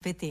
[0.00, 0.28] PT.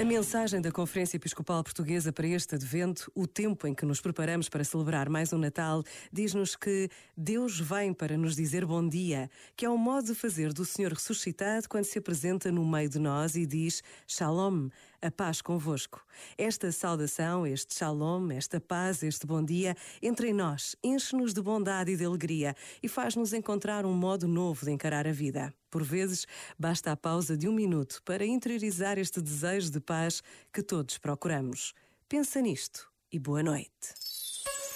[0.00, 4.48] A mensagem da Conferência Episcopal Portuguesa para este advento, o tempo em que nos preparamos
[4.48, 9.64] para celebrar mais um Natal, diz-nos que Deus vem para nos dizer bom dia, que
[9.64, 13.36] é um modo de fazer do Senhor ressuscitado quando se apresenta no meio de nós
[13.36, 14.70] e diz Shalom,
[15.00, 16.04] a paz convosco.
[16.36, 21.92] Esta saudação, este Shalom, esta paz, este bom dia, entre em nós, enche-nos de bondade
[21.92, 25.52] e de alegria e faz-nos encontrar um modo novo de encarar a vida.
[25.70, 26.26] Por vezes,
[26.58, 30.22] basta a pausa de um minuto para interiorizar este desejo de paz
[30.52, 31.74] que todos procuramos.
[32.08, 34.07] Pensa nisto e boa noite.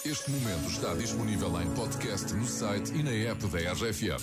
[0.04, 4.18] Este momento está disponível em podcast no site e na app da RFM.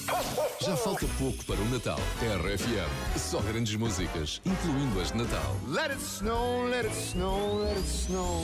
[0.60, 1.98] Já falta pouco para o Natal.
[2.20, 5.56] RFM, só grandes músicas, incluindo as de Natal.
[5.70, 8.44] Let it snow, let it snow, let it snow.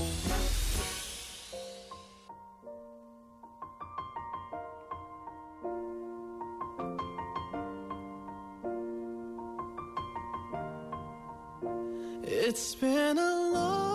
[12.24, 13.95] It's been a long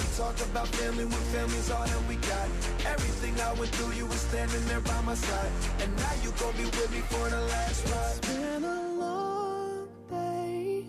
[0.17, 2.47] talk about family when family's all that we got?
[2.85, 5.51] Everything I went through, you were standing there by my side.
[5.79, 8.17] And now you gon' be with me for the last ride.
[8.17, 10.85] It's been a long day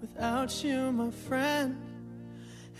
[0.00, 1.76] without you, my friend.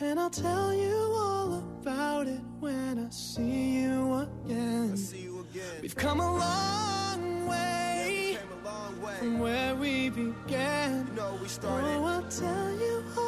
[0.00, 4.90] And I'll tell you all about it when I see you again.
[4.92, 5.64] I see you again.
[5.82, 9.14] We've come a long way Came a long way.
[9.18, 11.06] from where we began.
[11.08, 11.86] You know we started.
[11.88, 13.27] Oh, I'll tell you all